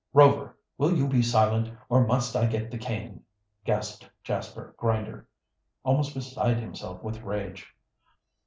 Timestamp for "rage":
7.21-7.71